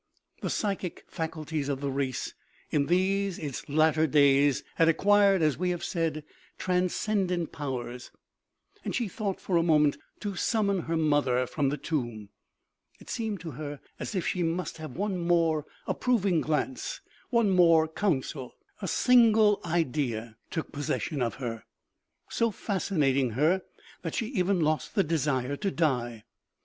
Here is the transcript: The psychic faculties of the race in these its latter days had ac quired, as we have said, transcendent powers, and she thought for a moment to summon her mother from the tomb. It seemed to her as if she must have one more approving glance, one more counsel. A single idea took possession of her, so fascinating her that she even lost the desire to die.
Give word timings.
The 0.41 0.49
psychic 0.49 1.03
faculties 1.07 1.69
of 1.69 1.79
the 1.79 1.91
race 1.91 2.33
in 2.71 2.87
these 2.87 3.37
its 3.37 3.69
latter 3.69 4.07
days 4.07 4.63
had 4.77 4.87
ac 4.87 4.95
quired, 4.95 5.43
as 5.43 5.59
we 5.59 5.69
have 5.69 5.83
said, 5.83 6.23
transcendent 6.57 7.51
powers, 7.51 8.09
and 8.83 8.95
she 8.95 9.07
thought 9.07 9.39
for 9.39 9.57
a 9.57 9.61
moment 9.61 9.99
to 10.21 10.35
summon 10.35 10.79
her 10.79 10.97
mother 10.97 11.45
from 11.45 11.69
the 11.69 11.77
tomb. 11.77 12.29
It 12.99 13.11
seemed 13.11 13.41
to 13.41 13.51
her 13.51 13.79
as 13.99 14.15
if 14.15 14.25
she 14.25 14.41
must 14.41 14.77
have 14.77 14.97
one 14.97 15.19
more 15.19 15.67
approving 15.85 16.41
glance, 16.41 17.01
one 17.29 17.51
more 17.51 17.87
counsel. 17.87 18.55
A 18.81 18.87
single 18.87 19.61
idea 19.63 20.35
took 20.49 20.71
possession 20.71 21.21
of 21.21 21.35
her, 21.35 21.63
so 22.27 22.49
fascinating 22.49 23.33
her 23.33 23.61
that 24.01 24.15
she 24.15 24.25
even 24.29 24.61
lost 24.61 24.95
the 24.95 25.03
desire 25.03 25.55
to 25.57 25.69
die. 25.69 26.23